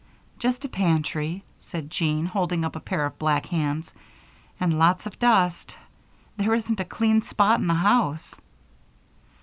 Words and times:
"Just 0.39 0.65
a 0.65 0.67
pantry," 0.67 1.43
said 1.59 1.91
Jean, 1.91 2.25
holding 2.25 2.65
up 2.65 2.75
a 2.75 2.79
pair 2.79 3.05
of 3.05 3.19
black 3.19 3.45
hands, 3.45 3.93
"and 4.59 4.79
lots 4.79 5.05
of 5.05 5.19
dust. 5.19 5.77
There 6.37 6.55
isn't 6.55 6.79
a 6.79 6.85
clean 6.85 7.21
spot 7.21 7.59
in 7.59 7.67
the 7.67 7.75
house." 7.75 8.41